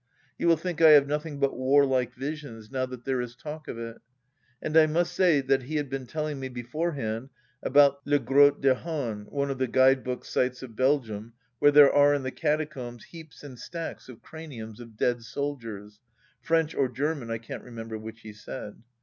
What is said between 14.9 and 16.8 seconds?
dead soldiers— ^French